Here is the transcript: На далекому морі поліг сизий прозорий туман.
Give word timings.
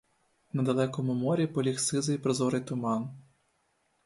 На 0.53 0.63
далекому 0.63 1.13
морі 1.13 1.47
поліг 1.47 1.79
сизий 1.79 2.17
прозорий 2.17 2.61
туман. 2.61 3.09